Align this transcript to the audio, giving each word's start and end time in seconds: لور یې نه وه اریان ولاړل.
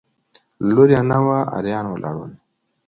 لور 0.73 0.89
یې 0.95 1.01
نه 1.09 1.17
وه 1.25 1.39
اریان 1.57 1.85
ولاړل. 1.89 2.31